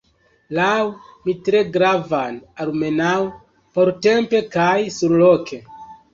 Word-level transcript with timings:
Laŭ 0.59 0.69
mi 1.25 1.35
tre 1.47 1.61
gravan, 1.75 2.39
almenaŭ 2.65 3.13
portempe 3.77 4.43
kaj 4.59 4.73
surloke. 4.99 5.63